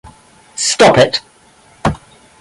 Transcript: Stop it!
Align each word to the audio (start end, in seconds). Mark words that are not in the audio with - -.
Stop 0.55 0.97
it! 0.97 1.21